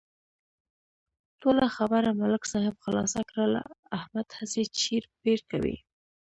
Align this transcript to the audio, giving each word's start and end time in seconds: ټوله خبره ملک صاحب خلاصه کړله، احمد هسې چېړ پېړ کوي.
ټوله 1.41 1.65
خبره 1.75 2.09
ملک 2.21 2.43
صاحب 2.51 2.75
خلاصه 2.83 3.19
کړله، 3.29 3.61
احمد 3.97 4.27
هسې 4.37 4.63
چېړ 4.79 5.03
پېړ 5.21 5.39
کوي. 5.51 5.77